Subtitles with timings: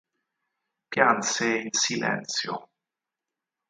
[0.89, 2.57] Pianse in silenzio.